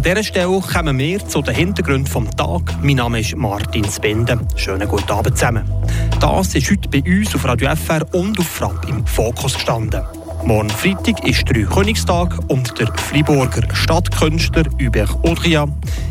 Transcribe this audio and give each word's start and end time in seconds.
An 0.00 0.04
dieser 0.04 0.24
Stelle 0.24 0.60
kommen 0.60 0.98
wir 0.98 1.28
zu 1.28 1.42
den 1.42 1.54
Hintergründen 1.54 2.24
des 2.24 2.34
Tages. 2.34 2.74
Mein 2.80 2.96
Name 2.96 3.20
ist 3.20 3.36
Martin 3.36 3.84
Spinde. 3.84 4.40
Schönen 4.56 4.88
guten 4.88 5.12
Abend 5.12 5.36
zusammen. 5.36 5.70
Das 6.18 6.54
ist 6.54 6.70
heute 6.70 6.88
bei 6.88 7.02
uns 7.06 7.34
auf 7.34 7.44
Radio 7.44 7.68
FR 7.76 8.06
und 8.14 8.38
auf 8.38 8.46
Frapp 8.46 8.88
im 8.88 9.06
Fokus 9.06 9.52
gestanden. 9.52 10.00
Morgen 10.42 10.70
Freitag 10.70 11.22
ist 11.28 11.46
der 11.50 11.66
Königstag 11.66 12.34
und 12.48 12.80
der 12.80 12.86
Freiburger 12.96 13.74
Stadtkünstler 13.74 14.64
Hubert 14.80 15.14
Audria 15.22 15.68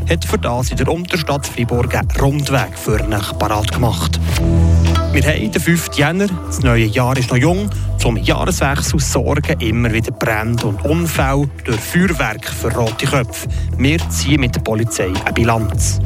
hat 0.08 0.24
für 0.24 0.38
das 0.38 0.70
in 0.70 0.78
der 0.78 0.88
Unterstadt 0.88 1.48
Freiburg 1.48 1.96
einen 1.96 2.12
Rundweg 2.12 2.78
für 2.78 3.00
ihn 3.00 3.10
parat 3.40 3.72
gemacht. 3.72 4.20
Wir 5.14 5.24
haben 5.24 5.52
den 5.52 5.60
5. 5.60 5.96
Jänner, 5.96 6.28
das 6.46 6.60
neue 6.60 6.86
Jahr 6.86 7.18
ist 7.18 7.32
noch 7.32 7.38
jung. 7.38 7.72
Zum 8.00 8.16
Jahreswechsel 8.16 9.00
sorgen 9.00 9.60
immer 9.60 9.92
wieder 9.92 10.12
Brände 10.12 10.68
und 10.68 10.84
Unfälle 10.86 11.50
durch 11.66 11.80
Feuerwerk 11.80 12.46
für 12.46 12.74
rote 12.74 13.06
Köpfe. 13.06 13.50
Wir 13.78 14.00
ziehen 14.10 14.40
mit 14.40 14.56
der 14.56 14.62
Polizei 14.62 15.12
eine 15.26 15.34
Bilanz. 15.34 16.00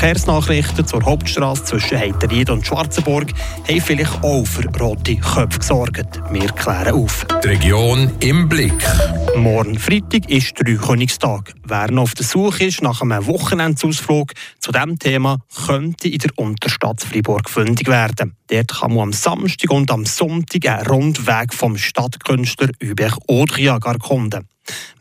Verkehrsnachrichten 0.00 0.86
zur 0.86 1.04
Hauptstraße 1.04 1.64
zwischen 1.64 1.98
Heiterried 1.98 2.48
und 2.48 2.66
Schwarzenburg 2.66 3.34
haben 3.68 3.80
vielleicht 3.82 4.24
auch 4.24 4.46
für 4.46 4.66
rote 4.78 5.16
Köpfe 5.16 5.58
gesorgt. 5.58 6.22
Wir 6.30 6.46
klären 6.52 6.94
auf. 6.94 7.26
Die 7.44 7.48
Region 7.48 8.10
im 8.20 8.48
Blick. 8.48 8.82
Morgen 9.36 9.78
Freitag 9.78 10.30
ist 10.30 10.54
Dreikönigstag. 10.58 11.52
Wer 11.64 11.90
noch 11.90 12.04
auf 12.04 12.14
der 12.14 12.24
Suche 12.24 12.64
ist 12.64 12.80
nach 12.80 13.02
einem 13.02 13.26
Wochenendsausflug 13.26 14.32
zu 14.58 14.72
diesem 14.72 14.98
Thema, 14.98 15.36
könnte 15.66 16.08
in 16.08 16.18
der 16.18 16.30
Unterstadt 16.36 17.02
Freiburg 17.02 17.50
fündig 17.50 17.86
werden. 17.86 18.36
Dort 18.46 18.68
kann 18.68 18.94
man 18.94 19.02
am 19.02 19.12
Samstag 19.12 19.70
und 19.70 19.90
am 19.90 20.06
Sonntag 20.06 20.66
einen 20.66 20.86
Rundweg 20.86 21.52
vom 21.52 21.76
Stadtkünstler 21.76 22.70
Hubert 22.82 23.18
Audria 23.28 23.78
erkunden. 23.84 24.48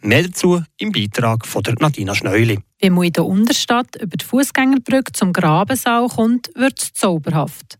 Mehr 0.01 0.23
dazu 0.23 0.63
im 0.77 0.91
Beitrag 0.91 1.45
von 1.45 1.63
der 1.63 1.75
Nadina 1.79 2.15
Schneuli. 2.15 2.59
Wenn 2.79 2.93
man 2.93 3.05
in 3.05 3.13
der 3.13 3.25
Unterstadt 3.25 3.95
über 4.01 4.17
die 4.17 4.25
Fußgängerbrücke 4.25 5.11
zum 5.11 5.33
Grabensaal 5.33 6.07
kommt, 6.07 6.49
wird 6.55 6.81
es 6.81 6.93
zauberhaft. 6.93 7.77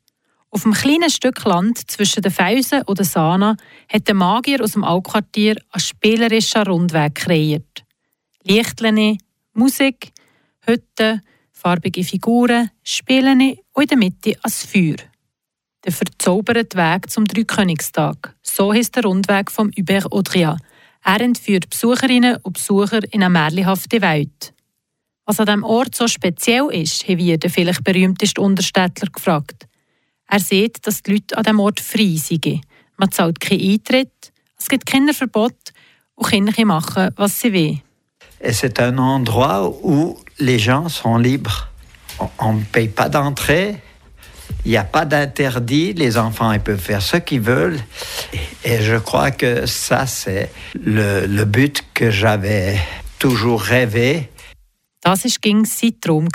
Auf 0.52 0.66
einem 0.66 0.74
kleinen 0.74 1.10
Stück 1.10 1.44
Land 1.44 1.90
zwischen 1.92 2.24
den 2.24 2.32
Felsen 2.32 2.82
und 2.84 2.98
der 2.98 3.06
Sana 3.06 3.56
hat 3.88 4.08
der 4.08 4.16
Magier 4.16 4.64
aus 4.64 4.72
dem 4.72 4.84
Altquartier 4.84 5.56
einen 5.72 5.80
spielerischen 5.80 6.64
Rundweg 6.64 7.16
kreiert. 7.16 7.86
Lichtlein, 8.44 9.20
Musik, 9.54 10.12
Hütten, 10.62 11.22
farbige 11.52 12.04
Figuren, 12.04 12.72
Spielen 12.84 13.58
und 13.74 13.84
in 13.84 13.88
der 13.88 13.98
Mitte 13.98 14.36
ein 14.42 14.52
Feuer. 14.52 14.96
Der 15.86 15.92
verzauberte 15.92 16.78
Weg 16.78 17.10
zum 17.10 17.26
Dreikönigstag. 17.26 18.36
So 18.42 18.74
heißt 18.74 18.96
der 18.96 19.04
Rundweg 19.04 19.52
vom 19.52 19.72
Hubert 19.78 20.12
Audria. 20.12 20.58
Er 21.12 21.22
entführt 21.22 21.72
Besucherinnen 21.72 22.38
und 22.44 22.54
Besucher 22.54 23.00
in 23.12 23.24
eine 23.24 23.32
märchenhafte 23.32 24.00
Welt. 24.00 24.54
Was 25.26 25.40
an 25.40 25.48
diesem 25.48 25.64
Ort 25.64 25.96
so 25.96 26.08
speziell 26.08 26.68
ist, 26.72 27.08
haben 27.08 27.18
wir 27.18 27.40
den 27.40 27.50
vielleicht 27.50 27.84
berühmtesten 27.84 28.44
Unterstädtler 28.44 29.10
gefragt. 29.12 29.66
Er 30.28 30.40
sieht, 30.40 30.86
dass 30.86 31.02
die 31.02 31.14
Leute 31.14 31.36
an 31.36 31.46
diesem 31.46 31.60
Ort 31.62 31.80
frei 31.80 32.16
sind. 32.16 32.62
Man 32.98 33.12
zahlt 33.12 33.40
keinen 33.40 33.72
Eintritt, 33.72 34.32
es 34.60 34.70
gibt 34.70 34.86
keine 34.86 35.16
Verbot 35.16 35.58
und 36.14 36.30
Kinder 36.30 36.66
machen, 36.66 37.10
was 37.16 37.42
sie 37.42 37.54
wollen. 37.54 37.82
C'est 38.44 38.80
un 38.80 39.00
endroit 39.00 39.68
où 39.82 40.20
les 40.38 40.60
gens 40.60 40.90
sont 40.90 41.18
libres. 41.18 41.70
On 42.38 42.54
ne 42.54 42.66
paye 42.72 42.88
pas 42.88 43.10
d'entrée. 43.10 43.82
Il 44.66 44.72
n'y 44.72 44.78
a 44.78 44.84
pas 44.84 45.06
d'interdit. 45.06 45.94
Les 45.94 46.18
enfants 46.18 46.52
ils 46.52 46.60
peuvent 46.60 46.80
faire 46.80 47.02
ce 47.02 47.18
qu'ils 47.18 47.42
veulent. 47.42 47.80
Et 48.64 48.82
je 48.82 48.98
crois 48.98 49.32
que 49.32 49.66
ça, 49.66 50.06
c'est 50.06 50.52
le, 50.76 51.26
le 51.26 51.46
but 51.46 51.84
que 51.94 52.12
j'avais 52.12 52.78
toujours 53.18 53.62
rêvé. 53.62 54.30
Das 55.02 55.24
war 55.24 55.32
gegen 55.42 55.66
sein 55.66 55.94
Traum. 56.02 56.28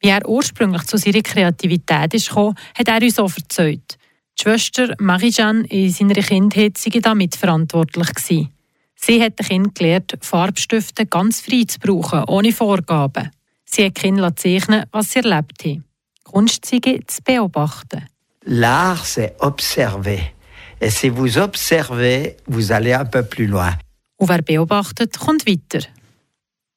Wie 0.00 0.08
er 0.08 0.26
ursprünglich 0.28 0.84
zu 0.84 0.96
seiner 0.96 1.22
Kreativität 1.22 2.12
gekommen, 2.12 2.54
hat 2.74 2.88
er 2.88 3.02
uns 3.02 3.18
auch 3.18 3.36
erzählt. 3.36 3.98
Die 4.38 4.42
Schwester 4.42 4.94
Marie-Jeanne 4.98 5.66
in 5.68 5.90
seiner 5.90 6.14
Kindheit 6.14 6.76
sei 6.78 7.00
damit 7.00 7.36
verantwortlich 7.36 8.12
gewesen. 8.14 8.50
Sie 8.94 9.22
hat 9.22 9.38
den 9.38 9.46
Kindern 9.46 9.74
gelernt, 9.74 10.18
Farbstifte 10.20 11.06
ganz 11.06 11.40
frei 11.40 11.64
zu 11.66 11.78
brauchen, 11.78 12.24
ohne 12.28 12.52
Vorgaben. 12.52 13.30
Sie 13.64 13.84
hat 13.84 13.94
Kinder 13.94 14.34
zeichnen, 14.36 14.84
was 14.92 15.12
sie 15.12 15.20
erlebt 15.20 15.64
haben. 15.64 15.85
Sei 16.32 17.00
zu 17.06 17.22
beobachten. 17.22 18.08
L'art, 18.46 19.04
c'est 19.04 19.34
observer. 19.40 20.32
Et 20.80 20.90
si 20.90 21.08
vous 21.08 21.38
observez, 21.38 22.36
vous 22.46 22.72
allez 22.72 22.92
un 22.92 23.04
peu 23.04 23.22
plus 23.22 23.46
loin. 23.46 23.74
Und 24.16 24.28
wer 24.28 24.42
beobachtet, 24.42 25.18
kommt 25.18 25.46
weiter. 25.46 25.86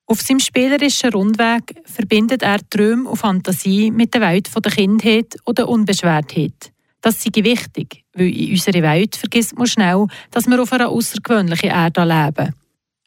Auf 0.05 0.21
seinem 0.21 0.39
spielerischen 0.39 1.11
Rundweg 1.11 1.75
verbindet 1.85 2.41
er 2.41 2.59
Träume 2.67 3.07
und 3.07 3.17
Fantasie 3.17 3.91
mit 3.91 4.13
der 4.13 4.21
Welt 4.21 4.49
der 4.53 4.71
Kindheit 4.71 5.37
oder 5.45 5.69
Unbeschwertheit. 5.69 6.71
Das 7.01 7.21
sei 7.21 7.43
wichtig, 7.43 8.03
weil 8.13 8.35
in 8.35 8.51
unserer 8.51 8.81
Welt 8.81 9.15
vergisst 9.15 9.57
man 9.57 9.67
schnell, 9.67 10.07
dass 10.31 10.47
wir 10.47 10.61
auf 10.61 10.73
einer 10.73 10.89
außergewöhnlichen 10.89 11.69
Erde 11.69 12.03
leben. 12.03 12.55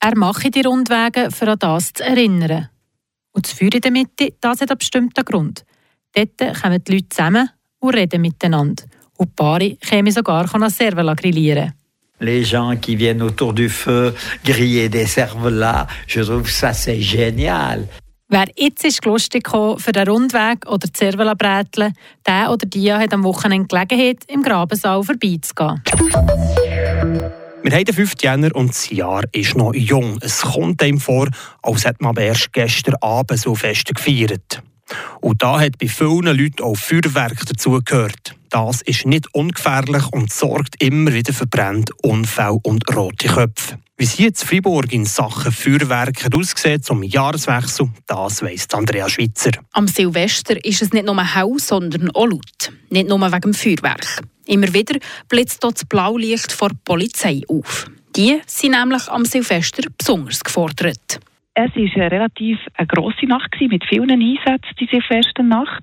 Er 0.01 0.17
mache 0.17 0.51
die 0.51 0.63
Rundwege, 0.63 1.31
für 1.31 1.49
an 1.49 1.59
das 1.59 1.93
zu 1.93 2.05
erinnern. 2.05 2.69
Und 3.33 3.47
das 3.47 3.53
Feuer 3.53 3.75
in 3.75 3.81
der 3.81 3.91
Mitte, 3.91 4.35
das 4.41 4.61
hat 4.61 4.71
einen 4.71 4.79
bestimmten 4.79 5.25
Grund. 5.25 5.65
Dort 6.15 6.61
kommen 6.61 6.83
die 6.85 6.93
Leute 6.93 7.09
zusammen 7.09 7.49
und 7.79 7.95
reden 7.95 8.21
miteinander. 8.21 8.85
Und 9.17 9.31
die 9.31 9.35
Paare 9.35 9.77
können 9.77 10.11
sogar 10.11 10.53
an 10.55 10.71
Cervela 10.71 11.15
grillieren. 11.15 11.73
Les 12.21 12.45
gens 12.45 12.77
qui 12.81 12.97
viennent 12.97 13.23
autour 13.23 13.53
du 13.53 13.69
feu 13.69 14.13
griller 14.45 14.89
des 14.89 15.07
cervelas, 15.07 15.89
je 16.07 16.23
trouve 16.23 16.49
ça 16.49 16.73
c'est 16.73 17.01
génial. 17.01 17.89
Wer 18.29 18.47
jetzt 18.57 18.85
ist 18.85 19.05
lustig 19.05 19.49
für 19.49 19.93
den 19.93 20.09
Rundweg 20.09 20.67
oder 20.67 20.87
die 20.87 20.93
Cervela 20.97 21.35
bräteln, 21.35 21.93
der 22.27 22.51
oder 22.51 22.65
die 22.65 22.93
hat 22.93 23.13
am 23.13 23.25
Wochenende 23.25 23.67
Gelegenheit, 23.67 24.25
im 24.29 24.43
Grabensaal 24.43 25.03
vorbeizugehen. 25.03 25.83
Wir 27.63 27.73
haben 27.73 27.85
den 27.85 27.95
5. 27.95 28.15
Jänner 28.23 28.55
und 28.55 28.71
das 28.71 28.89
Jahr 28.91 29.25
ist 29.33 29.57
noch 29.57 29.75
jung. 29.75 30.19
Es 30.21 30.41
kommt 30.41 30.83
einem 30.83 30.99
vor, 30.99 31.29
als 31.63 31.85
hätte 31.85 32.03
man 32.03 32.17
erst 32.17 32.53
gestern 32.53 32.95
Abend 33.01 33.39
so 33.39 33.55
fest 33.55 33.95
gefeiert. 33.95 34.63
Und 35.21 35.43
da 35.43 35.61
hat 35.61 35.79
bei 35.79 35.89
vielen 35.89 36.37
Leuten 36.37 36.63
auch 36.63 36.77
Feuerwerk 36.77 37.45
dazugehört. 37.47 38.35
Das 38.51 38.83
ist 38.83 39.07
nicht 39.07 39.35
ungefährlich 39.35 40.05
und 40.13 40.33
sorgt 40.33 40.83
immer 40.83 41.13
wieder 41.13 41.33
für 41.33 41.47
Brände, 41.47 41.93
Unfälle 42.03 42.59
und 42.63 42.85
rote 42.95 43.29
Köpfe. 43.29 43.79
Wie 43.97 44.05
es 44.05 44.13
hier 44.13 44.29
in 44.29 44.35
Freiburg 44.35 44.93
in 44.93 45.05
Sachen 45.05 45.53
Feuerwerk 45.53 46.29
aussieht 46.35 46.85
zum 46.85 47.03
Jahreswechsel, 47.03 47.89
das 48.07 48.43
weiss 48.43 48.67
Andrea 48.73 49.09
Schweitzer. 49.09 49.53
Am 49.73 49.87
Silvester 49.87 50.63
ist 50.65 50.83
es 50.83 50.93
nicht 50.93 51.07
nur 51.07 51.23
hell, 51.23 51.55
sondern 51.59 52.11
auch 52.11 52.27
laut. 52.27 52.73
Nicht 52.91 53.09
nur 53.09 53.21
wegen 53.21 53.41
dem 53.41 53.55
Feuerwerk. 53.55 54.23
Immer 54.47 54.75
wieder 54.75 54.99
blitzt 55.29 55.63
dort 55.63 55.77
das 55.77 55.85
Blaulicht 55.85 56.53
vor 56.53 56.71
der 56.71 56.79
Polizei 56.85 57.43
auf. 57.49 57.87
Die 58.17 58.41
sind 58.47 58.73
nämlich 58.73 59.09
am 59.09 59.25
Silvester 59.25 59.85
besonders 59.97 60.43
gefordert. 60.43 61.21
Es 61.55 61.77
war 61.77 62.03
eine 62.03 62.11
relativ 62.11 62.59
grosse 62.89 63.27
Nacht 63.27 63.55
mit 63.61 63.85
vielen 63.85 64.11
Einsätzen 64.11 64.75
diese 64.81 65.03
erste 65.11 65.43
Nacht. 65.43 65.83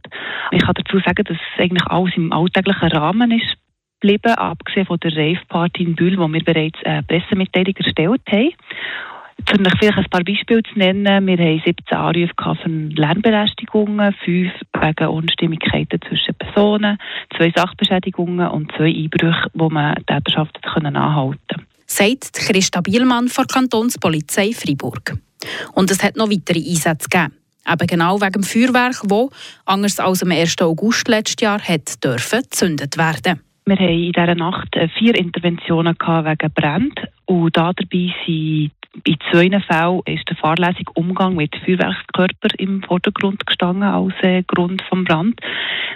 Ich 0.51 0.63
kann 0.63 0.73
dazu 0.73 0.97
sagen, 0.99 1.23
dass 1.23 1.37
eigentlich 1.59 1.85
alles 1.85 2.17
im 2.17 2.33
alltäglichen 2.33 2.91
Rahmen 2.91 3.31
ist 3.31 3.55
geblieben, 3.99 4.33
abgesehen 4.33 4.87
von 4.87 4.99
der 4.99 5.15
Rave-Party 5.15 5.83
in 5.83 5.95
Bühl, 5.95 6.17
wo 6.17 6.27
wir 6.27 6.43
bereits 6.43 6.83
eine 6.83 7.03
Pressemitteilung 7.03 7.75
erstellt 7.75 8.21
haben. 8.31 8.49
Um 9.51 9.65
vielleicht 9.79 9.97
ein 9.97 10.05
paar 10.09 10.23
Beispiele 10.23 10.63
zu 10.63 10.77
nennen, 10.77 11.27
wir 11.27 11.37
haben 11.37 11.61
17 11.63 11.97
Anrufe 11.97 12.61
von 12.63 12.89
Lärmbelästigungen, 12.89 14.13
5 14.25 14.51
wegen 14.81 15.07
Unstimmigkeiten 15.07 16.01
zwischen 16.01 16.35
Personen, 16.35 16.97
2 17.37 17.51
Sachbeschädigungen 17.55 18.47
und 18.49 18.71
2 18.71 18.85
Einbrüche, 18.85 19.51
wo 19.53 19.69
man 19.69 19.95
die 19.95 20.13
anhalten 20.13 20.97
konnte. 20.97 21.55
Sagt 21.85 22.33
Christa 22.33 22.81
Bielmann 22.81 23.27
von 23.27 23.45
Kantonspolizei 23.45 24.51
Freiburg. 24.51 25.13
Und 25.73 25.91
es 25.91 26.03
hat 26.03 26.15
noch 26.15 26.29
weitere 26.29 26.59
Einsätze 26.59 27.09
gegeben. 27.09 27.33
Eben 27.71 27.87
genau 27.87 28.19
wegen 28.21 28.31
dem 28.31 28.43
Feuerwerk, 28.43 29.01
das, 29.03 29.29
anders 29.65 29.99
als 29.99 30.23
am 30.23 30.31
1. 30.31 30.61
August 30.61 31.07
letztes 31.07 31.41
Jahr, 31.41 31.59
gezündet 32.49 32.97
werden. 32.97 33.41
Wir 33.65 33.75
haben 33.75 33.89
in 33.89 34.11
dieser 34.11 34.35
Nacht 34.35 34.75
äh, 34.75 34.87
vier 34.97 35.13
Interventionen 35.15 35.95
wegen 36.25 36.51
Brand 36.53 36.99
und 37.25 37.55
da 37.55 37.71
dabei 37.73 38.11
sind 38.25 38.71
in 39.03 39.17
zwei 39.31 39.49
Fällen 39.61 40.01
ist 40.05 40.27
der 40.27 40.35
fahrlässige 40.37 40.91
Umgang 40.93 41.35
mit 41.35 41.55
Feuerwerkskörper 41.63 42.49
im 42.57 42.81
Vordergrund 42.81 43.45
gestanden 43.45 43.83
als 43.83 44.13
äh, 44.21 44.43
Grund 44.43 44.81
vom 44.89 45.03
Brand. 45.03 45.39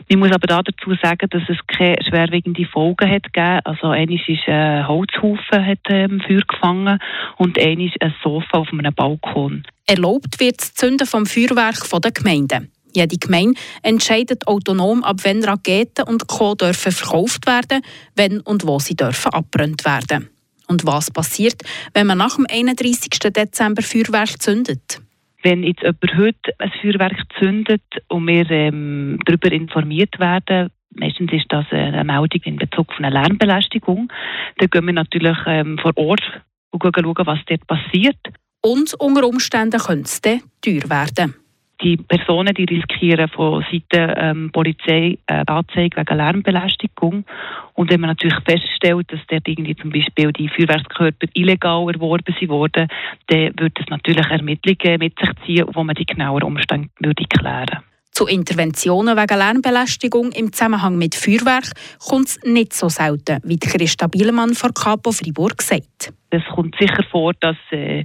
Man 0.10 0.20
muss 0.20 0.32
aber 0.32 0.48
dazu 0.48 0.94
sagen, 1.02 1.28
dass 1.30 1.44
es 1.48 1.58
keine 1.68 1.98
schwerwiegende 2.08 2.66
Folgen 2.66 3.10
hat 3.10 3.34
gegeben. 3.34 3.62
Also 3.64 3.88
eines 3.88 4.22
ist 4.28 4.48
ein 4.48 4.88
Holzhaufen 4.88 5.66
hat 5.66 5.80
ähm, 5.90 6.22
Feuer 6.22 6.44
gefangen 6.48 7.00
und 7.38 7.58
eines 7.58 7.92
ein 8.00 8.14
Sofa 8.24 8.60
auf 8.60 8.72
einem 8.72 8.94
Balkon. 8.94 9.64
Erlaubt 9.88 10.40
wird 10.40 10.62
das 10.62 10.74
Zünden 10.74 11.08
vom 11.08 11.26
Feuerwerk 11.26 11.86
von 11.86 12.02
den 12.02 12.14
Gemeinden. 12.14 12.72
Jede 12.96 13.18
Gemeinde 13.18 13.60
entscheidet 13.82 14.48
autonom, 14.48 15.04
ab 15.04 15.18
wann 15.24 15.44
Raketen 15.44 16.08
und 16.08 16.28
Co. 16.28 16.54
dürfen 16.54 16.92
verkauft 16.92 17.48
werden, 17.48 17.82
wenn 18.16 18.40
und 18.42 18.68
wo 18.68 18.78
sie 18.78 18.96
dürfen 18.96 19.34
abbrannt 19.34 19.84
werden. 19.84 20.30
Und 20.68 20.86
was 20.86 21.12
passiert, 21.12 21.62
wenn 21.94 22.08
man 22.08 22.18
nach 22.18 22.36
dem 22.36 22.46
31. 22.50 23.10
Dezember 23.34 23.82
Feuerwerk 23.82 24.42
zündet? 24.42 25.02
Wenn 25.42 25.64
jetzt 25.64 25.82
jemand 25.82 26.18
heute 26.18 26.54
ein 26.60 26.72
Feuerwerk 26.82 27.22
zündet 27.40 27.84
und 28.08 28.28
wir 28.28 28.50
ähm, 28.50 29.20
darüber 29.26 29.52
informiert 29.52 30.18
werden, 30.20 30.70
meistens 30.96 31.34
ist 31.34 31.46
das 31.50 31.66
eine 31.72 32.04
Meldung 32.04 32.42
in 32.46 32.56
Bezug 32.56 32.90
auf 32.90 32.98
eine 32.98 33.10
Lärmbelästigung, 33.10 34.12
dann 34.58 34.70
gehen 34.70 34.86
wir 34.86 34.94
natürlich 34.94 35.38
ähm, 35.46 35.78
vor 35.82 35.92
Ort 35.98 36.24
und 36.72 36.82
schauen, 36.82 37.28
was 37.28 37.40
dort 37.48 37.68
passiert. 37.68 38.20
Und 38.62 38.94
unter 38.94 39.28
Umständen 39.28 39.80
könnte 39.80 40.06
es 40.06 40.22
dann 40.22 40.42
teuer 40.62 40.90
werden 40.90 41.36
die 41.82 41.98
Personen, 41.98 42.54
die 42.54 42.66
riskieren 42.66 43.28
von 43.30 43.64
Seiten 43.72 44.14
ähm, 44.16 44.52
Polizei 44.52 45.18
äh, 45.28 45.44
Anzeige 45.46 45.98
wegen 45.98 46.18
Lärmbelästigung. 46.18 47.26
Und 47.74 47.92
wenn 47.92 48.00
man 48.00 48.12
natürlich 48.12 48.40
feststellt, 48.46 49.12
dass 49.12 49.20
dort 49.28 49.48
irgendwie 49.48 49.76
zum 49.76 49.92
Beispiel 49.92 50.32
die 50.32 50.50
Feuerwerkskörper 50.50 51.28
illegal 51.34 51.88
erworben 51.94 52.50
wurden, 52.50 52.88
dann 53.28 53.60
würde 53.60 53.82
es 53.82 53.90
natürlich 53.90 54.30
Ermittlungen 54.30 55.00
mit 55.00 55.18
sich 55.20 55.30
ziehen, 55.46 55.66
wo 55.74 55.84
man 55.84 55.96
die 55.96 56.06
genaueren 56.06 56.44
Umstände 56.44 56.90
würde 57.00 57.24
klären 57.26 57.84
zu 58.14 58.28
Interventionen 58.28 59.18
wegen 59.18 59.38
Lärmbelästigung 59.38 60.32
im 60.34 60.54
Zusammenhang 60.54 60.98
mit 60.98 61.16
Feuerwerk 61.16 61.72
kommt 62.00 62.28
es 62.28 62.40
nicht 62.44 62.74
so 62.74 62.88
selten, 62.88 63.40
wie 63.44 63.58
Christa 63.58 64.08
Bielemann 64.08 64.54
von 64.54 64.74
Capo 64.74 65.12
Fribourg 65.12 65.62
sagt. 65.62 66.14
Es 66.30 66.44
kommt 66.54 66.76
sicher 66.80 67.04
vor, 67.12 67.34
dass 67.40 67.58
äh, 67.72 68.04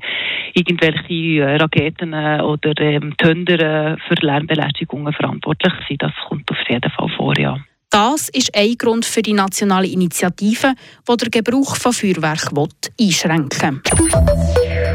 irgendwelche 0.54 1.42
äh, 1.42 1.56
Raketen 1.56 2.12
äh, 2.12 2.40
oder 2.42 2.72
ähm, 2.80 3.14
Tönder 3.18 3.60
äh, 3.60 3.96
für 4.06 4.14
Lärmbelästigungen 4.20 5.12
verantwortlich 5.12 5.72
sind. 5.86 6.02
Das 6.02 6.12
kommt 6.26 6.50
auf 6.50 6.58
jeden 6.68 6.90
Fall 6.90 7.08
vor, 7.16 7.38
ja. 7.38 7.58
Das 7.90 8.28
ist 8.28 8.54
ein 8.54 8.74
Grund 8.76 9.06
für 9.06 9.22
die 9.22 9.32
nationale 9.32 9.86
Initiative, 9.86 10.74
die 11.08 11.16
den 11.16 11.30
Gebrauch 11.30 11.74
von 11.76 11.92
Feuerwerk 11.92 12.54
will, 12.54 12.68
einschränken 13.00 13.82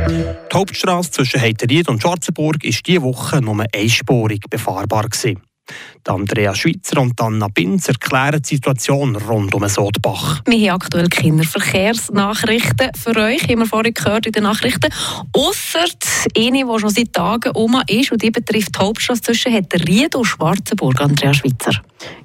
Die 0.10 0.54
Hauptstraße 0.54 1.12
zwischen 1.12 1.42
Heiteried 1.42 1.90
und 1.90 2.02
Schwarzenburg 2.02 2.64
war 2.64 2.72
diese 2.86 3.02
Woche 3.02 3.42
nur 3.42 3.66
einspurig 3.74 4.42
befahrbar. 4.50 5.10
Gewesen. 5.10 5.42
Andrea 6.08 6.54
Schweitzer 6.54 7.00
und 7.00 7.20
Anna 7.22 7.48
Binz 7.48 7.88
erklären 7.88 8.42
die 8.42 8.56
Situation 8.56 9.16
rund 9.16 9.56
um 9.56 9.68
Sodbach. 9.68 10.42
Wir 10.46 10.72
haben 10.72 10.82
aktuell 10.82 11.08
Kinderverkehrsnachrichten 11.08 12.92
für 12.96 13.16
euch, 13.18 13.44
haben 13.44 13.60
wir 13.60 13.66
vorhin 13.66 13.94
gehört 13.94 14.26
in 14.26 14.34
den 14.34 14.44
Nachrichten. 14.44 14.94
Ausser 15.34 15.86
eine, 16.38 16.66
die 16.66 16.80
schon 16.80 16.90
seit 16.90 17.14
Tagen 17.14 17.52
um 17.56 17.82
ist 17.88 18.12
und 18.12 18.22
die 18.22 18.32
betrifft 18.32 18.76
die 18.76 18.80
Hauptstraße 18.80 19.22
zwischen 19.22 19.54
Ried 19.54 20.16
und 20.16 20.26
Schwarzenburg, 20.26 21.00
Andrea 21.00 21.34
Schweitzer. 21.34 21.82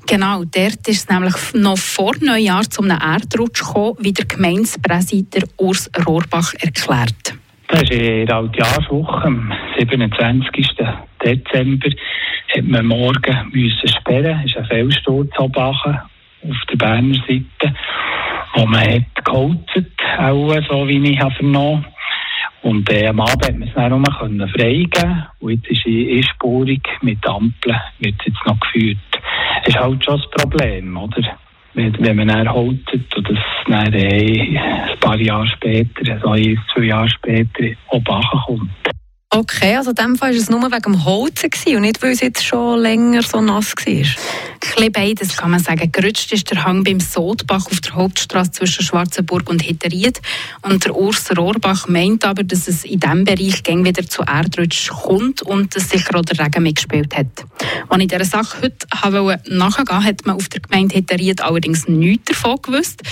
Genau, 0.06 0.43
dort 0.44 0.88
ist 0.88 0.88
es 0.88 1.08
nämlich 1.08 1.35
noch 1.55 1.79
vor 1.79 2.14
Neujahr 2.20 2.69
zu 2.69 2.82
einem 2.82 2.99
Erdrutsch 2.99 3.61
gekommen, 3.61 3.96
wie 4.00 4.12
der 4.12 4.25
Gemeindepräsident 4.25 5.44
Urs 5.56 5.88
Rohrbach 6.05 6.52
erklärt. 6.55 7.35
Das 7.69 7.82
ist 7.82 7.93
in 7.93 8.26
der 8.26 8.37
Altjahrswoche, 8.37 9.25
am 9.25 9.52
27. 9.79 10.67
Dezember, 11.23 11.90
hat 12.56 12.64
man 12.64 12.86
morgen 12.86 13.50
müssen 13.52 13.88
sperren. 13.88 14.40
Es 14.44 14.52
ist 14.52 14.56
ein 14.58 14.66
Felssturz 14.66 15.30
oben 15.38 15.62
auf 15.62 16.56
der 16.70 16.76
Berner 16.76 17.14
Seite, 17.14 17.74
wo 18.54 18.66
man 18.66 18.80
hat 18.80 19.24
geholzt, 19.24 19.92
auch 20.18 20.54
so 20.68 20.88
wie 20.88 21.12
ich 21.12 21.20
habe 21.20 21.34
vernommen. 21.34 21.84
Und 22.62 22.90
äh, 22.90 23.06
am 23.06 23.20
Abend 23.20 23.46
hat 23.46 23.56
man 23.56 23.68
es 23.68 23.74
dann 23.74 24.02
können 24.02 24.48
freigeben 24.48 25.26
und 25.40 25.50
jetzt 25.50 25.70
ist 25.70 25.84
die 25.86 26.16
Einspurig 26.16 26.82
mit 27.02 27.24
Ampeln 27.26 27.80
wird 28.00 28.16
jetzt 28.24 28.46
noch 28.46 28.58
geführt. 28.58 28.98
Das 29.64 29.74
ist 29.74 29.80
halt 29.80 30.04
schon 30.04 30.20
das 30.20 30.30
Problem, 30.30 30.96
oder? 30.96 31.38
Wenn, 31.74 32.16
man 32.16 32.28
dann 32.28 32.52
holzt 32.52 32.92
und 32.92 33.30
das 33.30 33.38
dann 33.68 33.92
äh, 33.92 34.58
ein 34.58 34.98
paar 34.98 35.20
Jahre 35.20 35.46
später, 35.46 36.18
so 36.20 36.30
ein, 36.30 36.58
zwei 36.74 36.84
Jahre 36.84 37.08
später, 37.08 37.76
oben 37.90 38.22
kommt. 38.46 38.97
Okay, 39.38 39.76
also 39.76 39.90
in 39.90 39.94
dem 39.94 40.17
Fall 40.17 40.32
war 40.32 40.37
es 40.37 40.50
nur 40.50 40.61
wegen 40.61 40.82
dem 40.82 41.05
Holzen 41.05 41.50
und 41.76 41.82
nicht, 41.82 42.02
weil 42.02 42.11
es 42.11 42.20
jetzt 42.20 42.44
schon 42.44 42.81
länger 42.81 43.23
so 43.23 43.40
nass 43.40 43.73
war? 43.76 44.82
Ein 44.82 44.90
beides 44.93 45.37
kann 45.37 45.52
man 45.52 45.61
sagen. 45.61 45.93
Gerutscht 45.93 46.32
ist 46.32 46.50
der 46.50 46.64
Hang 46.64 46.82
beim 46.82 46.99
Sodbach 46.99 47.67
auf 47.70 47.81
der 47.81 47.94
Hauptstraße 47.94 48.50
zwischen 48.50 48.82
Schwarzenburg 48.82 49.49
und 49.49 49.62
Hitteried. 49.62 50.20
Und 50.62 50.85
der 50.85 50.96
Urs 50.96 51.31
Rohrbach 51.37 51.87
meint 51.87 52.25
aber, 52.25 52.43
dass 52.43 52.67
es 52.67 52.85
in 52.85 52.99
diesem 52.99 53.25
Bereich 53.25 53.62
gäng 53.62 53.85
wieder 53.85 54.05
zu 54.05 54.23
Erdrutsch 54.23 54.90
kommt 54.90 55.43
und 55.43 55.76
dass 55.76 55.88
sicher 55.88 56.17
auch 56.17 56.23
der 56.23 56.44
Regen 56.44 56.64
mitgespielt 56.64 57.17
hat. 57.17 57.44
Als 57.88 58.02
ich 58.02 58.08
dieser 58.08 58.25
Sache 58.25 58.62
heute 58.62 58.88
habe 58.93 59.40
nachgehen 59.46 60.05
hat 60.05 60.26
man 60.26 60.35
auf 60.35 60.49
der 60.49 60.62
Gemeinde 60.62 60.96
Hitteried 60.96 61.43
allerdings 61.43 61.87
nichts 61.87 62.32
davon 62.32 62.61
gewusst. 62.61 63.02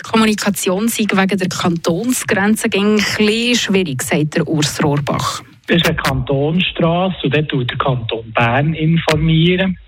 Die 0.00 0.02
Kommunikation 0.02 0.88
sei 0.88 1.04
wegen 1.12 1.38
der 1.38 1.48
Kantonsgrenze 1.48 2.64
ein 2.74 2.96
bisschen 2.96 3.54
schwierig, 3.54 4.02
sagt 4.02 4.34
der 4.34 4.48
Urs 4.48 4.82
Rohrbach. 4.82 5.44
Das 5.66 5.78
ist 5.78 5.88
eine 5.88 5.96
Kantonsstraße 5.96 7.16
und 7.24 7.34
dort 7.34 7.48
tut 7.48 7.70
der 7.70 7.78
Kanton 7.78 8.32
Bern 8.32 8.74
informieren. 8.74 9.78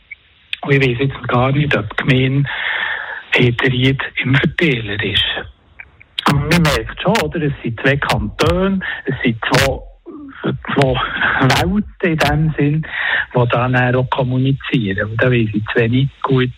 Und 0.62 0.72
ich 0.72 0.80
weiß 0.80 0.98
jetzt 0.98 1.28
gar 1.28 1.52
nicht, 1.52 1.76
ob 1.76 1.96
die 1.96 2.04
Gemeinde 2.04 2.48
Heteried 3.30 4.00
im 4.22 4.34
Verteiler 4.34 5.02
ist. 5.04 5.24
Und 6.28 6.50
man 6.50 6.62
merkt 6.62 7.00
schon, 7.00 7.16
oder? 7.22 7.40
Es 7.42 7.52
sind 7.62 7.80
zwei 7.80 7.96
Kantone, 7.96 8.80
es 9.04 9.14
sind 9.22 9.38
zwei, 9.44 9.78
zwei 10.74 10.94
Welten 11.62 11.84
in 12.02 12.18
dem 12.18 12.54
Sinn, 12.58 12.86
die 13.34 13.48
dann 13.50 13.94
auch 13.94 14.10
kommunizieren. 14.10 15.10
Und 15.10 15.22
da 15.22 15.30
weiß 15.30 15.48
ich 15.52 15.64
zu 15.72 15.80
wenig 15.80 16.08
gut, 16.22 16.50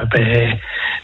ob 0.00 0.14
äh, 0.14 0.58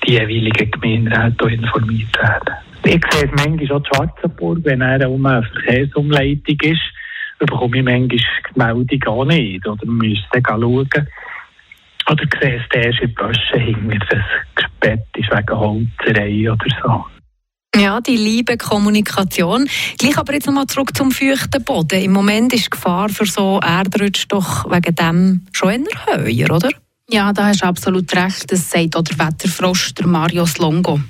die 0.06 0.12
jeweiligen 0.12 0.70
Gemeinderäte 0.70 1.48
informiert 1.48 2.16
werden. 2.18 2.54
Ich 2.84 3.02
sehe 3.10 3.24
es 3.24 3.30
manchmal 3.30 3.72
auch 3.72 3.78
in 3.78 3.86
Schwarzenburg, 3.86 4.58
wenn 4.62 4.80
er 4.80 5.10
um 5.10 5.26
eine 5.26 5.42
Verkehrsumleitung 5.42 6.60
ist, 6.60 6.92
bekomme 7.38 7.78
ich 7.78 7.84
manchmal 7.84 8.08
die 8.08 8.98
Meldung 8.98 9.02
auch 9.06 9.24
nicht. 9.24 9.66
Oder 9.66 9.86
man 9.86 9.96
müsste 9.96 10.42
schauen. 10.46 10.88
Oder 12.08 12.24
du 12.24 12.38
siehst 12.40 12.74
erst 12.74 13.00
in 13.00 13.14
Böschen 13.14 13.60
hinter, 13.60 13.98
dass 13.98 14.18
es 14.18 14.54
gesperrt 14.54 15.08
ist 15.16 15.30
wegen 15.30 15.58
Holzerei 15.58 16.52
oder 16.52 16.66
so. 16.82 17.04
Ja, 17.76 18.00
die 18.00 18.16
liebe 18.16 18.56
Kommunikation. 18.56 19.68
Gleich 19.98 20.16
aber 20.16 20.32
jetzt 20.32 20.46
nochmal 20.46 20.66
zurück 20.66 20.96
zum 20.96 21.10
feuchten 21.10 21.62
Boden. 21.62 22.00
Im 22.02 22.12
Moment 22.12 22.54
ist 22.54 22.66
die 22.66 22.70
Gefahr 22.70 23.08
für 23.10 23.26
so 23.26 23.60
Erdrutsch 23.62 24.24
doch 24.28 24.70
wegen 24.70 24.94
dem 24.94 25.46
schon 25.52 25.84
eher 25.84 26.24
höher, 26.24 26.54
oder? 26.54 26.70
Ja, 27.10 27.32
da 27.32 27.48
hast 27.48 27.62
du 27.62 27.66
absolut 27.66 28.14
recht. 28.16 28.50
Das 28.50 28.70
sagt 28.70 28.96
auch 28.96 29.02
der 29.02 29.18
Wetterfrosch, 29.18 29.94
der 29.94 30.06
Marius 30.06 30.58
Longo. 30.58 31.00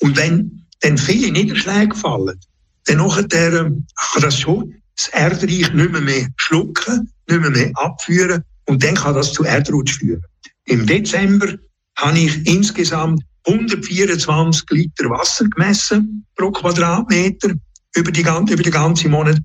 Und 0.00 0.16
wenn 0.16 0.66
dann 0.80 0.98
viele 0.98 1.32
Niederschläge 1.32 1.94
fallen, 1.94 2.38
dann 2.86 2.96
nachher, 2.98 3.26
kann 3.50 4.22
das 4.22 4.38
schon 4.38 4.81
das 4.96 5.08
Erdreich 5.08 5.72
nicht 5.72 5.92
mehr, 5.92 6.00
mehr 6.00 6.28
schlucken, 6.36 7.10
nicht 7.28 7.40
mehr, 7.40 7.50
mehr 7.50 7.70
abführen 7.74 8.44
und 8.66 8.82
dann 8.82 8.94
kann 8.94 9.14
das 9.14 9.32
zu 9.32 9.44
Erdrutsch 9.44 9.98
führen. 9.98 10.22
Im 10.64 10.86
Dezember 10.86 11.54
habe 11.96 12.18
ich 12.18 12.46
insgesamt 12.46 13.22
124 13.46 14.64
Liter 14.70 15.10
Wasser 15.10 15.46
gemessen 15.46 16.24
pro 16.36 16.50
Quadratmeter 16.50 17.54
über, 17.94 18.12
die, 18.12 18.20
über 18.20 18.62
den 18.62 18.72
ganzen 18.72 19.10
Monat, 19.10 19.38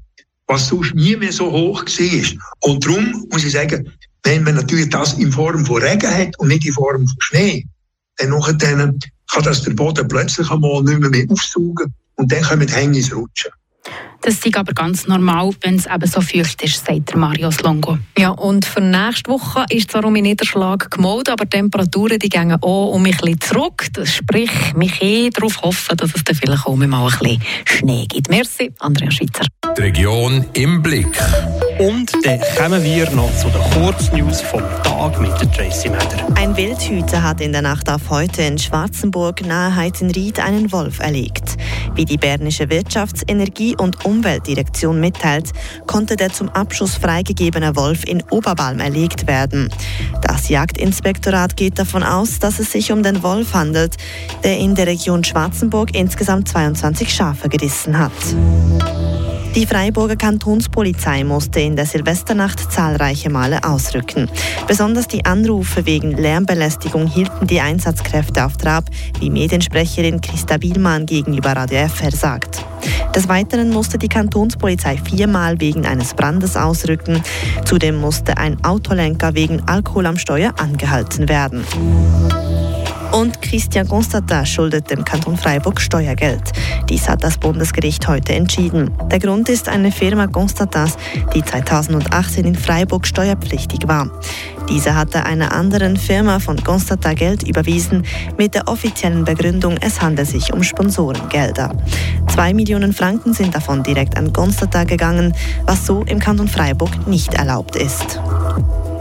was 0.47 0.67
sonst 0.67 0.93
nie 0.93 1.15
mehr 1.15 1.33
so 1.33 1.51
hoch 1.51 1.83
war. 1.83 2.69
Und 2.69 2.85
darum 2.85 3.25
muss 3.31 3.43
ich 3.43 3.53
sagen, 3.53 3.91
wenn 4.23 4.43
man 4.43 4.55
natürlich 4.55 4.89
das 4.89 5.13
in 5.13 5.31
Form 5.31 5.65
von 5.65 5.81
Regen 5.81 6.13
hat 6.13 6.37
und 6.39 6.49
nicht 6.49 6.65
in 6.65 6.73
Form 6.73 7.07
von 7.07 7.17
Schnee, 7.19 7.65
dann, 8.17 8.31
kann 9.29 9.43
das 9.43 9.61
der 9.63 9.73
Boden 9.73 10.07
plötzlich 10.07 10.49
einmal 10.49 10.83
nicht 10.83 10.99
mehr, 10.99 11.09
mehr 11.09 11.25
aufsaugen 11.29 11.93
und 12.15 12.31
dann 12.31 12.43
kommen 12.43 12.67
die 12.67 12.73
Hänge 12.73 13.01
Rutschen. 13.13 13.51
Das 14.21 14.45
ist 14.45 14.57
aber 14.57 14.73
ganz 14.73 15.07
normal, 15.07 15.51
wenn 15.61 15.75
es 15.75 15.85
eben 15.85 16.07
so 16.07 16.21
feucht 16.21 16.61
ist, 16.61 16.85
sagt 16.85 17.15
Marius 17.15 17.61
Longo. 17.61 17.97
Ja, 18.17 18.29
und 18.29 18.65
für 18.65 18.81
nächste 18.81 19.29
Woche 19.29 19.65
ist 19.69 19.91
zwar 19.91 20.05
um 20.05 20.13
den 20.13 20.23
Niederschlag 20.23 20.89
gemeldet, 20.91 21.29
aber 21.29 21.45
die 21.45 21.57
Temperaturen 21.57 22.19
die 22.19 22.29
gehen 22.29 22.51
auch 22.61 22.93
um 22.93 23.05
ein 23.05 23.11
bisschen 23.11 23.39
zurück. 23.39 23.87
Das 23.93 24.13
sprich, 24.15 24.51
mich 24.75 25.01
eh 25.01 25.29
darauf 25.29 25.61
hoffen, 25.61 25.97
dass 25.97 26.13
es 26.15 26.23
dann 26.23 26.35
vielleicht 26.35 26.65
auch 26.65 26.75
mal 26.75 26.85
ein 26.85 27.19
bisschen 27.19 27.41
Schnee 27.65 28.05
gibt. 28.07 28.29
Merci, 28.29 28.73
Andrea 28.79 29.11
Schweitzer. 29.11 29.45
Die 29.77 29.83
Region 29.83 30.43
im 30.53 30.81
Blick. 30.81 31.21
Und 31.77 32.11
dann 32.25 32.39
kommen 32.57 32.83
wir 32.83 33.07
noch 33.11 33.29
zu 33.37 33.47
den 33.49 33.61
Kurznews 33.73 34.41
vom 34.41 34.63
Tag 34.83 35.21
mit 35.21 35.29
der 35.39 35.51
Tracy 35.51 35.89
Meder. 35.89 36.27
Ein 36.35 36.57
Wildhüter 36.57 37.21
hat 37.21 37.41
in 37.41 37.51
der 37.51 37.61
Nacht 37.61 37.87
auf 37.87 38.09
heute 38.09 38.41
in 38.41 38.57
Schwarzenburg 38.57 39.45
nahe 39.45 39.75
Heizenried 39.75 40.39
einen 40.39 40.71
Wolf 40.71 40.99
erlegt. 40.99 41.57
Wie 41.93 42.05
die 42.05 42.17
Bernische 42.17 42.71
Wirtschafts-, 42.71 43.23
Energie- 43.27 43.75
und 43.77 44.03
Umweltdirektion 44.03 44.99
mitteilt, 44.99 45.51
konnte 45.85 46.15
der 46.15 46.33
zum 46.33 46.49
Abschuss 46.49 46.95
freigegebene 46.95 47.75
Wolf 47.75 48.03
in 48.05 48.23
Oberbalm 48.31 48.79
erlegt 48.79 49.27
werden. 49.27 49.69
Das 50.23 50.49
Jagdinspektorat 50.49 51.55
geht 51.55 51.77
davon 51.77 52.01
aus, 52.01 52.39
dass 52.39 52.57
es 52.57 52.71
sich 52.71 52.91
um 52.91 53.03
den 53.03 53.21
Wolf 53.21 53.53
handelt, 53.53 53.95
der 54.43 54.57
in 54.57 54.73
der 54.73 54.87
Region 54.87 55.23
Schwarzenburg 55.23 55.93
insgesamt 55.93 56.49
22 56.49 57.13
Schafe 57.13 57.47
gerissen 57.47 57.99
hat. 57.99 58.11
Die 59.57 59.65
Freiburger 59.65 60.15
Kantonspolizei 60.15 61.23
musste 61.23 61.61
in 61.61 61.75
der 61.75 61.87
Silvesternacht 61.87 62.71
zahlreiche 62.71 63.31
Male 63.31 63.63
ausrücken. 63.63 64.29
Besonders 64.67 65.07
die 65.07 65.25
Anrufe 65.25 65.87
wegen 65.87 66.11
Lärmbelästigung 66.11 67.07
hielten 67.07 67.47
die 67.47 67.59
Einsatzkräfte 67.59 68.45
auf 68.45 68.57
Trab, 68.57 68.83
wie 69.19 69.31
Mediensprecherin 69.31 70.21
Christa 70.21 70.57
Bielmann 70.57 71.07
gegenüber 71.07 71.53
Radio 71.53 71.87
FR 71.87 72.11
sagt. 72.11 72.63
Des 73.15 73.27
Weiteren 73.29 73.71
musste 73.71 73.97
die 73.97 74.09
Kantonspolizei 74.09 74.95
viermal 74.97 75.59
wegen 75.59 75.87
eines 75.87 76.13
Brandes 76.13 76.55
ausrücken. 76.55 77.23
Zudem 77.65 77.99
musste 77.99 78.37
ein 78.37 78.63
Autolenker 78.63 79.33
wegen 79.33 79.67
Alkohol 79.67 80.05
am 80.05 80.19
Steuer 80.19 80.53
angehalten 80.59 81.29
werden. 81.29 81.65
Und 83.11 83.41
Christian 83.41 83.87
Constantin 83.87 84.45
schuldet 84.45 84.89
dem 84.89 85.03
Kanton 85.03 85.37
Freiburg 85.37 85.79
Steuergeld. 85.79 86.41
Dies 86.89 87.07
hat 87.07 87.23
das 87.23 87.37
Bundesgericht 87.37 88.07
heute 88.07 88.33
entschieden. 88.33 88.91
Der 89.09 89.19
Grund 89.19 89.49
ist 89.49 89.69
eine 89.69 89.91
Firma 89.91 90.27
Constantins, 90.27 90.97
die 91.33 91.43
2018 91.43 92.45
in 92.45 92.55
Freiburg 92.55 93.07
steuerpflichtig 93.07 93.87
war. 93.87 94.09
Diese 94.69 94.95
hatte 94.95 95.25
einer 95.25 95.53
anderen 95.53 95.95
Firma 95.95 96.39
von 96.39 96.61
Constantin 96.63 97.15
Geld 97.15 97.43
überwiesen, 97.47 98.03
mit 98.37 98.53
der 98.53 98.67
offiziellen 98.67 99.23
Begründung, 99.23 99.77
es 99.79 100.01
handle 100.01 100.25
sich 100.25 100.53
um 100.53 100.61
Sponsorengelder. 100.61 101.71
Zwei 102.27 102.53
Millionen 102.53 102.93
Franken 102.93 103.33
sind 103.33 103.55
davon 103.55 103.83
direkt 103.83 104.17
an 104.17 104.33
Constantin 104.33 104.87
gegangen, 104.87 105.33
was 105.65 105.85
so 105.85 106.03
im 106.03 106.19
Kanton 106.19 106.47
Freiburg 106.47 107.07
nicht 107.07 107.33
erlaubt 107.33 107.75
ist. 107.77 108.19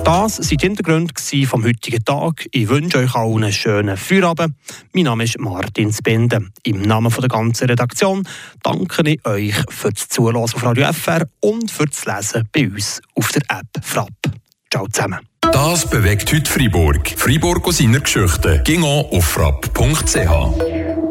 Das 0.06 0.38
waren 0.38 0.46
die 0.46 0.56
Hintergründe 0.60 1.12
vom 1.48 1.64
heutigen 1.64 2.04
Tag. 2.04 2.46
Ich 2.52 2.68
wünsche 2.68 2.98
euch 2.98 3.12
allen 3.16 3.42
einen 3.42 3.52
schönen 3.52 3.96
Feierabend. 3.96 4.54
Mein 4.94 5.02
Name 5.02 5.24
ist 5.24 5.36
Martin 5.40 5.92
Spinde. 5.92 6.46
Im 6.62 6.82
Namen 6.82 7.12
der 7.12 7.28
ganzen 7.28 7.66
Redaktion 7.68 8.22
danke 8.62 9.02
ich 9.10 9.26
euch 9.26 9.56
für 9.68 9.90
das 9.90 10.08
Zuhören 10.08 10.36
auf 10.36 10.62
Radio 10.62 10.92
FR 10.92 11.26
und 11.40 11.72
für 11.72 11.86
das 11.86 12.04
Lesen 12.04 12.48
bei 12.52 12.68
uns 12.68 13.02
auf 13.16 13.32
der 13.32 13.42
App 13.48 13.84
Frapp. 13.84 14.12
Ciao 14.70 14.86
zusammen. 14.86 15.18
Das 15.40 15.90
bewegt 15.90 16.32
heute 16.32 16.48
Freiburg. 16.48 17.12
Freiburg 17.16 17.66
aus 17.66 17.78
seiner 17.78 17.98
Geschichte. 17.98 18.62
Ging 18.64 18.84
auf 18.84 19.24
frapp.ch. 19.24 21.05